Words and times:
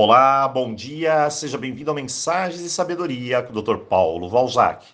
Olá, 0.00 0.46
bom 0.46 0.72
dia, 0.72 1.28
seja 1.28 1.58
bem-vindo 1.58 1.90
a 1.90 1.94
Mensagens 1.94 2.62
de 2.62 2.70
Sabedoria 2.70 3.42
com 3.42 3.52
o 3.52 3.60
Dr. 3.60 3.78
Paulo 3.78 4.28
Valzac. 4.28 4.86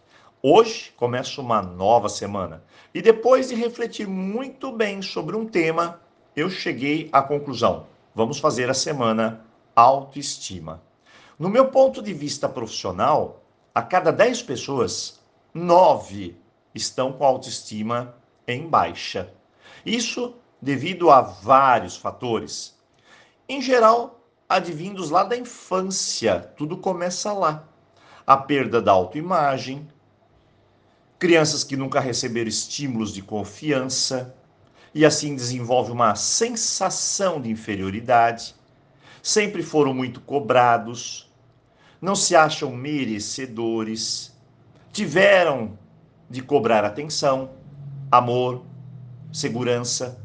Hoje 0.42 0.94
começa 0.96 1.42
uma 1.42 1.60
nova 1.60 2.08
semana 2.08 2.64
e 2.94 3.02
depois 3.02 3.48
de 3.48 3.54
refletir 3.54 4.08
muito 4.08 4.72
bem 4.72 5.02
sobre 5.02 5.36
um 5.36 5.44
tema, 5.44 6.00
eu 6.34 6.48
cheguei 6.48 7.10
à 7.12 7.20
conclusão: 7.20 7.86
vamos 8.14 8.38
fazer 8.38 8.70
a 8.70 8.72
semana 8.72 9.44
autoestima. 9.76 10.82
No 11.38 11.50
meu 11.50 11.66
ponto 11.68 12.00
de 12.00 12.14
vista 12.14 12.48
profissional, 12.48 13.42
a 13.74 13.82
cada 13.82 14.10
10 14.10 14.40
pessoas, 14.44 15.20
9 15.52 16.34
estão 16.74 17.12
com 17.12 17.26
autoestima 17.26 18.14
em 18.48 18.66
baixa. 18.66 19.30
Isso 19.84 20.34
devido 20.62 21.10
a 21.10 21.20
vários 21.20 21.94
fatores. 21.94 22.74
Em 23.46 23.60
geral, 23.60 24.23
advindos 24.54 25.10
lá 25.10 25.24
da 25.24 25.36
infância, 25.36 26.38
tudo 26.56 26.76
começa 26.76 27.32
lá. 27.32 27.64
A 28.24 28.36
perda 28.36 28.80
da 28.80 28.92
autoimagem, 28.92 29.88
crianças 31.18 31.64
que 31.64 31.76
nunca 31.76 31.98
receberam 31.98 32.48
estímulos 32.48 33.12
de 33.12 33.20
confiança 33.20 34.32
e 34.94 35.04
assim 35.04 35.34
desenvolve 35.34 35.90
uma 35.90 36.14
sensação 36.14 37.40
de 37.40 37.50
inferioridade, 37.50 38.54
sempre 39.20 39.60
foram 39.60 39.92
muito 39.92 40.20
cobrados, 40.20 41.28
não 42.00 42.14
se 42.14 42.36
acham 42.36 42.70
merecedores, 42.70 44.32
tiveram 44.92 45.76
de 46.30 46.40
cobrar 46.40 46.84
atenção, 46.84 47.50
amor, 48.08 48.64
segurança, 49.32 50.22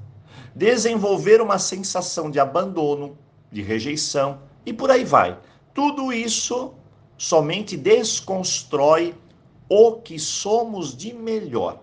desenvolver 0.54 1.42
uma 1.42 1.58
sensação 1.58 2.30
de 2.30 2.40
abandono, 2.40 3.18
de 3.52 3.62
rejeição 3.62 4.40
e 4.66 4.74
por 4.74 4.92
aí 4.92 5.04
vai. 5.04 5.38
Tudo 5.74 6.12
isso 6.12 6.74
somente 7.18 7.76
desconstrói 7.76 9.16
o 9.68 9.94
que 9.94 10.18
somos 10.18 10.96
de 10.96 11.14
melhor. 11.14 11.82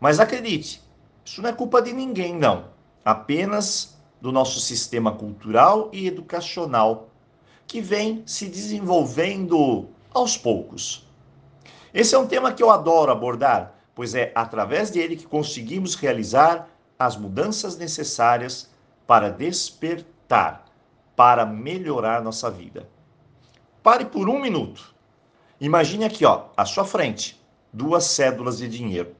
Mas 0.00 0.18
acredite, 0.18 0.82
isso 1.24 1.40
não 1.40 1.50
é 1.50 1.52
culpa 1.52 1.80
de 1.80 1.92
ninguém, 1.92 2.34
não. 2.34 2.66
Apenas 3.04 3.96
do 4.20 4.32
nosso 4.32 4.60
sistema 4.60 5.12
cultural 5.12 5.88
e 5.92 6.06
educacional 6.06 7.08
que 7.66 7.80
vem 7.80 8.22
se 8.26 8.48
desenvolvendo 8.48 9.88
aos 10.12 10.36
poucos. 10.36 11.06
Esse 11.92 12.14
é 12.14 12.18
um 12.18 12.26
tema 12.26 12.52
que 12.52 12.62
eu 12.62 12.70
adoro 12.70 13.10
abordar, 13.10 13.74
pois 13.94 14.14
é 14.14 14.32
através 14.34 14.90
dele 14.90 15.16
que 15.16 15.26
conseguimos 15.26 15.94
realizar 15.94 16.68
as 16.98 17.16
mudanças 17.16 17.76
necessárias 17.76 18.70
para 19.06 19.30
despertar, 19.30 20.64
para 21.16 21.44
melhorar 21.44 22.22
nossa 22.22 22.50
vida. 22.50 22.88
Pare 23.82 24.04
por 24.06 24.28
um 24.28 24.40
minuto. 24.40 24.94
Imagine 25.60 26.04
aqui, 26.04 26.24
ó, 26.24 26.46
à 26.56 26.64
sua 26.64 26.84
frente, 26.84 27.40
duas 27.72 28.04
cédulas 28.04 28.58
de 28.58 28.68
dinheiro. 28.68 29.14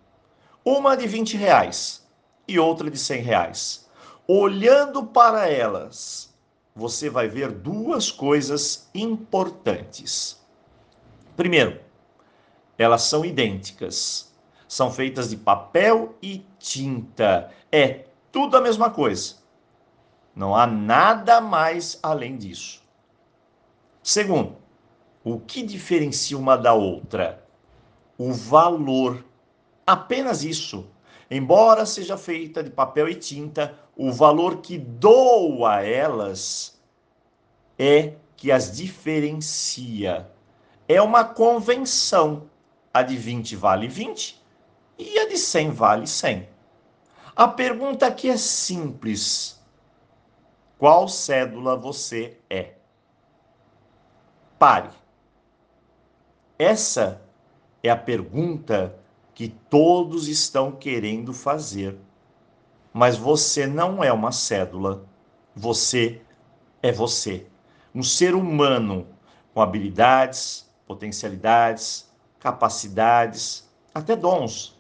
Uma 0.65 0.97
de 0.97 1.07
20 1.07 1.37
reais 1.37 2.07
e 2.47 2.59
outra 2.59 2.91
de 2.91 2.99
100 2.99 3.23
reais. 3.23 3.89
Olhando 4.27 5.05
para 5.05 5.49
elas, 5.49 6.33
você 6.75 7.11
vai 7.11 7.29
ver 7.29 7.51
duas 7.51 8.11
coisas 8.11 8.89
importantes. 8.95 10.41
Primeiro, 11.37 11.81
elas 12.79 13.03
são 13.03 13.25
idênticas. 13.25 14.33
São 14.67 14.91
feitas 14.91 15.31
de 15.31 15.37
papel 15.37 16.15
e 16.23 16.47
tinta. 16.59 17.51
É 17.71 18.07
tudo 18.31 18.57
a 18.57 18.61
mesma 18.61 18.91
coisa. 18.91 19.42
Não 20.35 20.57
há 20.57 20.67
nada 20.67 21.41
mais 21.41 21.99
além 22.03 22.37
disso. 22.37 22.83
Segundo, 24.03 24.57
o 25.23 25.39
que 25.39 25.63
diferencia 25.63 26.37
uma 26.37 26.57
da 26.57 26.73
outra? 26.73 27.45
O 28.19 28.33
valor. 28.33 29.25
Apenas 29.87 30.43
isso. 30.43 30.87
Embora 31.31 31.87
seja 31.87 32.17
feita 32.17 32.63
de 32.63 32.71
papel 32.71 33.09
e 33.09 33.15
tinta, 33.15 33.79
o 33.97 34.11
valor 34.11 34.59
que 34.59 34.79
dou 34.79 35.65
a 35.67 35.83
elas 35.83 36.81
é 37.79 38.15
que 38.37 38.51
as 38.51 38.77
diferencia. 38.77 40.31
É 40.89 41.01
uma 41.01 41.25
convenção. 41.25 42.51
A 42.93 43.03
de 43.03 43.17
20 43.17 43.57
vale 43.57 43.89
20 43.89 44.43
e 44.99 45.19
a 45.19 45.29
de 45.29 45.39
100 45.39 45.71
vale 45.71 46.07
100. 46.07 46.49
A 47.35 47.49
pergunta 47.49 48.07
aqui 48.07 48.29
é 48.29 48.37
simples: 48.37 49.62
qual 50.83 51.07
cédula 51.07 51.77
você 51.77 52.41
é? 52.51 52.73
Pare. 54.59 54.91
Essa 56.59 57.23
é 57.85 57.89
a 57.89 57.97
pergunta 57.97 58.99
que 59.33 59.47
todos 59.49 60.27
estão 60.27 60.73
querendo 60.73 61.33
fazer. 61.33 61.97
Mas 62.93 63.17
você 63.17 63.65
não 63.65 64.03
é 64.03 64.13
uma 64.13 64.33
cédula. 64.33 65.07
Você 65.55 66.21
é 66.83 66.91
você. 66.91 67.47
Um 67.95 68.03
ser 68.03 68.35
humano 68.35 69.07
com 69.55 69.63
habilidades, 69.63 70.69
potencialidades, 70.85 72.13
capacidades, 72.41 73.71
até 73.95 74.17
dons 74.17 74.77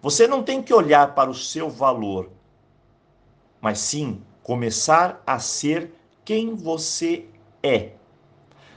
você 0.00 0.26
não 0.26 0.42
tem 0.42 0.62
que 0.62 0.72
olhar 0.72 1.14
para 1.14 1.30
o 1.30 1.34
seu 1.34 1.68
valor, 1.68 2.32
mas 3.60 3.78
sim 3.78 4.20
começar 4.42 5.22
a 5.26 5.38
ser 5.38 5.92
quem 6.24 6.54
você 6.54 7.26
é. 7.62 7.92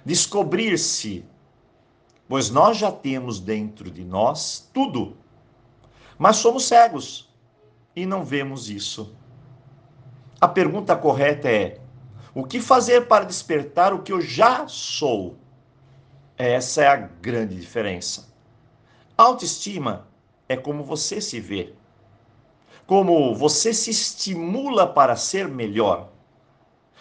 Descobrir-se, 0.04 1.26
pois 2.28 2.50
nós 2.50 2.78
já 2.78 2.92
temos 2.92 3.40
dentro 3.40 3.90
de 3.90 4.04
nós 4.04 4.70
tudo, 4.74 5.18
mas 6.18 6.38
somos 6.38 6.66
cegos 6.66 7.34
e 7.96 8.06
não 8.06 8.24
vemos 8.24 8.70
isso. 8.70 9.16
A 10.40 10.48
pergunta 10.48 10.96
correta 10.96 11.50
é: 11.50 11.80
o 12.34 12.44
que 12.44 12.60
fazer 12.60 13.08
para 13.08 13.26
despertar 13.26 13.94
o 13.94 14.04
que 14.04 14.12
eu 14.12 14.22
já 14.22 14.68
sou? 14.68 15.38
Essa 16.38 16.84
é 16.84 16.88
a 16.88 16.98
grande 16.98 17.56
diferença. 17.56 18.28
Autoestima 19.18 20.08
é 20.50 20.58
como 20.58 20.84
você 20.84 21.22
se 21.22 21.40
vê. 21.40 21.74
Como 22.86 23.34
você 23.34 23.74
se 23.74 23.90
estimula 23.90 24.86
para 24.86 25.16
ser 25.16 25.48
melhor. 25.48 26.10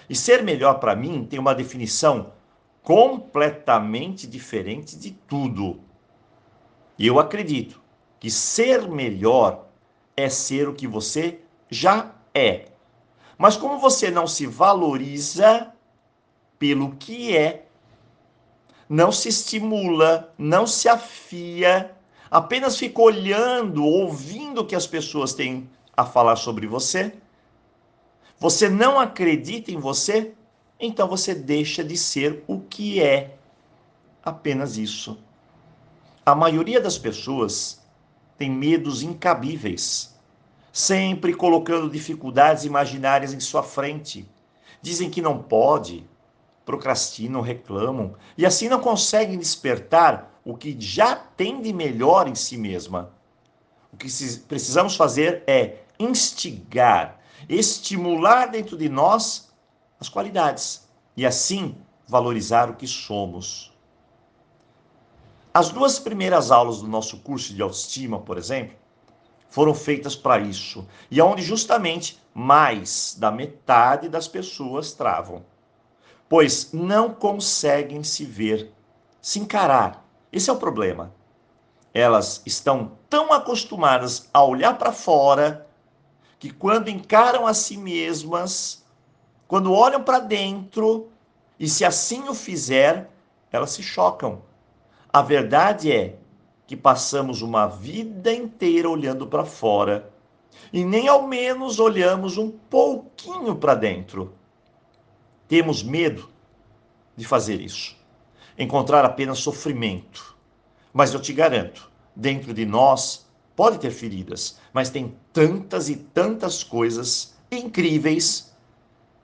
E 0.08 0.14
ser 0.14 0.42
melhor 0.42 0.80
para 0.80 0.94
mim 0.94 1.24
tem 1.24 1.38
uma 1.38 1.54
definição 1.54 2.32
completamente 2.82 4.26
diferente 4.26 4.96
de 4.96 5.10
tudo. 5.10 5.80
E 6.98 7.06
eu 7.06 7.18
acredito 7.18 7.80
que 8.20 8.30
ser 8.30 8.88
melhor 8.88 9.66
é 10.16 10.28
ser 10.28 10.68
o 10.68 10.74
que 10.74 10.86
você 10.86 11.40
já 11.68 12.14
é. 12.32 12.66
Mas 13.36 13.56
como 13.56 13.78
você 13.78 14.10
não 14.10 14.26
se 14.26 14.46
valoriza 14.46 15.72
pelo 16.58 16.94
que 16.96 17.36
é, 17.36 17.66
não 18.88 19.10
se 19.10 19.28
estimula, 19.28 20.32
não 20.38 20.66
se 20.66 20.88
afia, 20.88 21.94
apenas 22.30 22.78
fica 22.78 23.00
olhando, 23.00 23.84
ouvindo 23.84 24.60
o 24.60 24.66
que 24.66 24.74
as 24.74 24.86
pessoas 24.86 25.34
têm 25.34 25.68
a 25.96 26.04
falar 26.04 26.36
sobre 26.36 26.66
você, 26.66 27.12
você 28.38 28.68
não 28.68 28.98
acredita 28.98 29.70
em 29.70 29.78
você, 29.78 30.34
então 30.78 31.08
você 31.08 31.34
deixa 31.34 31.84
de 31.84 31.96
ser 31.96 32.42
o 32.46 32.60
que 32.60 33.00
é. 33.00 33.36
Apenas 34.22 34.76
isso. 34.76 35.18
A 36.26 36.34
maioria 36.34 36.80
das 36.80 36.98
pessoas 36.98 37.82
tem 38.36 38.50
medos 38.50 39.02
incabíveis, 39.02 40.18
sempre 40.72 41.32
colocando 41.34 41.88
dificuldades 41.88 42.64
imaginárias 42.64 43.32
em 43.32 43.40
sua 43.40 43.62
frente. 43.62 44.28
Dizem 44.82 45.08
que 45.08 45.22
não 45.22 45.38
pode, 45.38 46.04
procrastinam, 46.64 47.40
reclamam 47.40 48.14
e 48.36 48.44
assim 48.44 48.68
não 48.68 48.80
conseguem 48.80 49.38
despertar 49.38 50.33
o 50.44 50.56
que 50.56 50.76
já 50.78 51.16
tem 51.16 51.62
de 51.62 51.72
melhor 51.72 52.28
em 52.28 52.34
si 52.34 52.56
mesma. 52.56 53.10
O 53.92 53.96
que 53.96 54.08
precisamos 54.46 54.94
fazer 54.94 55.42
é 55.46 55.84
instigar, 55.98 57.18
estimular 57.48 58.46
dentro 58.46 58.76
de 58.76 58.88
nós 58.88 59.52
as 59.98 60.08
qualidades 60.08 60.86
e 61.16 61.24
assim 61.24 61.76
valorizar 62.06 62.68
o 62.68 62.74
que 62.74 62.86
somos. 62.86 63.72
As 65.52 65.70
duas 65.70 65.98
primeiras 65.98 66.50
aulas 66.50 66.80
do 66.80 66.88
nosso 66.88 67.18
curso 67.18 67.54
de 67.54 67.62
autoestima, 67.62 68.18
por 68.18 68.36
exemplo, 68.36 68.76
foram 69.48 69.72
feitas 69.72 70.16
para 70.16 70.40
isso, 70.40 70.86
e 71.08 71.20
é 71.20 71.24
onde 71.24 71.40
justamente 71.40 72.20
mais 72.34 73.16
da 73.16 73.30
metade 73.30 74.08
das 74.08 74.26
pessoas 74.26 74.92
travam, 74.92 75.44
pois 76.28 76.72
não 76.72 77.14
conseguem 77.14 78.02
se 78.02 78.24
ver, 78.24 78.72
se 79.22 79.38
encarar 79.38 80.03
esse 80.34 80.50
é 80.50 80.52
o 80.52 80.56
problema. 80.56 81.14
Elas 81.94 82.42
estão 82.44 82.98
tão 83.08 83.32
acostumadas 83.32 84.28
a 84.34 84.42
olhar 84.42 84.76
para 84.76 84.90
fora 84.90 85.66
que 86.40 86.50
quando 86.50 86.88
encaram 86.88 87.46
a 87.46 87.54
si 87.54 87.76
mesmas, 87.76 88.84
quando 89.46 89.72
olham 89.72 90.02
para 90.02 90.18
dentro, 90.18 91.08
E 91.58 91.68
se 91.68 91.84
assim 91.84 92.28
o 92.28 92.34
fizer, 92.34 93.08
elas 93.52 93.70
se 93.70 93.82
chocam. 93.82 94.42
A 95.12 95.22
verdade 95.22 95.92
é 95.92 96.18
que 96.66 96.76
passamos 96.76 97.42
uma 97.42 97.68
vida 97.68 98.32
inteira 98.32 98.90
olhando 98.90 99.26
para 99.26 99.44
fora 99.44 100.12
e 100.72 100.84
nem 100.84 101.06
ao 101.06 101.26
menos 101.26 101.78
olhamos 101.78 102.36
um 102.36 102.50
pouquinho 102.50 103.54
para 103.54 103.76
dentro. 103.76 104.34
Temos 105.46 105.82
medo 105.82 106.28
de 107.16 107.24
fazer 107.24 107.60
isso, 107.60 107.96
encontrar 108.58 109.04
apenas 109.04 109.38
sofrimento. 109.38 110.36
Mas 110.92 111.12
eu 111.12 111.20
te 111.20 111.32
garanto, 111.32 111.90
dentro 112.14 112.54
de 112.54 112.64
nós 112.64 113.26
pode 113.56 113.78
ter 113.78 113.90
feridas, 113.90 114.58
mas 114.72 114.90
tem 114.90 115.16
tantas 115.32 115.88
e 115.88 115.96
tantas 115.96 116.62
coisas 116.62 117.34
incríveis 117.50 118.52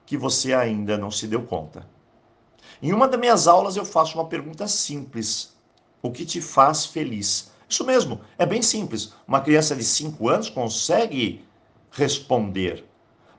que 0.06 0.16
você 0.16 0.52
ainda 0.52 0.98
não 0.98 1.10
se 1.10 1.26
deu 1.26 1.42
conta. 1.42 1.86
Em 2.82 2.92
uma 2.92 3.06
das 3.06 3.20
minhas 3.20 3.46
aulas 3.46 3.76
eu 3.76 3.84
faço 3.84 4.18
uma 4.18 4.26
pergunta 4.26 4.66
simples: 4.66 5.56
o 6.02 6.10
que 6.10 6.24
te 6.24 6.40
faz 6.40 6.86
feliz? 6.86 7.50
Isso 7.68 7.84
mesmo, 7.84 8.20
é 8.36 8.44
bem 8.44 8.62
simples. 8.62 9.14
Uma 9.28 9.40
criança 9.40 9.76
de 9.76 9.84
5 9.84 10.28
anos 10.28 10.50
consegue 10.50 11.44
responder. 11.92 12.84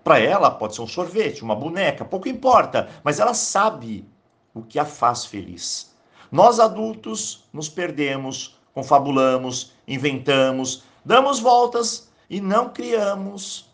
Para 0.04 0.20
ela 0.20 0.50
pode 0.50 0.76
ser 0.76 0.82
um 0.82 0.88
sorvete, 0.88 1.44
uma 1.44 1.56
boneca, 1.56 2.06
pouco 2.06 2.30
importa, 2.30 2.90
mas 3.04 3.20
ela 3.20 3.34
sabe 3.34 4.06
o 4.54 4.62
que 4.62 4.80
a 4.80 4.86
faz 4.86 5.26
feliz. 5.26 5.96
Nós 6.32 6.60
adultos 6.60 7.44
nos 7.52 7.68
perdemos, 7.68 8.60
confabulamos, 8.74 9.74
inventamos, 9.88 10.84
damos 11.04 11.40
voltas 11.40 12.10
e 12.30 12.40
não 12.40 12.70
criamos 12.70 13.70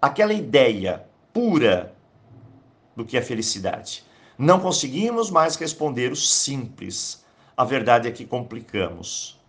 aquela 0.00 0.32
ideia 0.32 1.04
pura 1.32 1.94
do 2.94 3.04
que 3.04 3.16
é 3.16 3.22
felicidade. 3.22 4.04
Não 4.38 4.60
conseguimos 4.60 5.30
mais 5.30 5.56
responder 5.56 6.12
o 6.12 6.16
simples. 6.16 7.24
A 7.56 7.64
verdade 7.64 8.08
é 8.08 8.12
que 8.12 8.24
complicamos. 8.24 9.40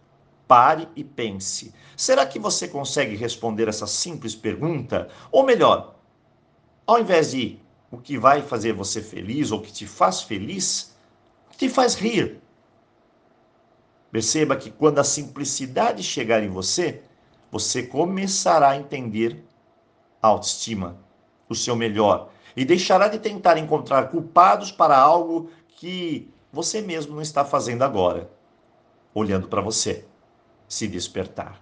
Pare 0.48 0.88
e 0.96 1.04
pense. 1.04 1.74
Será 1.98 2.26
que 2.26 2.38
você 2.38 2.68
consegue 2.68 3.16
responder 3.16 3.68
essa 3.68 3.88
simples 3.88 4.36
pergunta? 4.36 5.10
Ou 5.32 5.44
melhor, 5.44 5.96
ao 6.86 7.00
invés 7.00 7.32
de 7.32 7.60
o 7.96 8.02
que 8.02 8.18
vai 8.18 8.42
fazer 8.42 8.74
você 8.74 9.02
feliz 9.02 9.52
ou 9.52 9.62
que 9.62 9.72
te 9.72 9.88
faz 9.88 10.22
feliz, 10.22 10.94
te 11.58 11.70
faz 11.70 11.96
rir? 11.96 12.42
Perceba 14.12 14.58
que 14.58 14.70
quando 14.70 15.00
a 15.00 15.04
simplicidade 15.04 16.04
chegar 16.04 16.44
em 16.44 16.50
você, 16.50 17.02
você 17.50 17.84
começará 17.84 18.72
a 18.72 18.78
entender 18.78 19.46
a 20.22 20.28
autoestima, 20.28 20.98
o 21.48 21.56
seu 21.56 21.74
melhor, 21.76 22.30
e 22.56 22.66
deixará 22.66 23.08
de 23.08 23.18
tentar 23.18 23.58
encontrar 23.58 24.10
culpados 24.10 24.72
para 24.72 24.98
algo 24.98 25.50
que 25.70 26.30
você 26.52 26.82
mesmo 26.82 27.16
não 27.16 27.22
está 27.22 27.46
fazendo 27.46 27.84
agora, 27.84 28.30
olhando 29.14 29.48
para 29.48 29.62
você 29.62 30.06
se 30.68 30.86
despertar. 30.86 31.62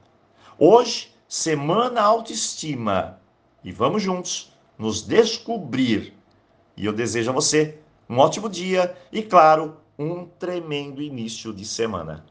Hoje, 0.58 1.14
semana 1.28 2.02
autoestima, 2.02 3.20
e 3.64 3.72
vamos 3.72 4.02
juntos 4.02 4.52
nos 4.80 5.04
descobrir. 5.04 6.23
E 6.76 6.86
eu 6.86 6.94
desejo 6.94 7.30
a 7.30 7.34
você 7.34 7.78
um 8.10 8.20
ótimo 8.20 8.50
dia 8.50 8.96
e, 9.12 9.22
claro, 9.22 9.78
um 9.98 10.26
tremendo 10.26 11.02
início 11.02 11.54
de 11.54 11.66
semana. 11.66 12.26